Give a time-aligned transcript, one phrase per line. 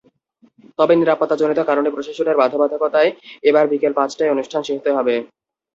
[0.79, 3.09] তবে নিরাপত্তাজনিত কারণে প্রশাসনের বাধ্যবাধকতায়
[3.43, 5.15] এবার বিকেল পাঁচটায় অনুষ্ঠান শেষ হতে হবে।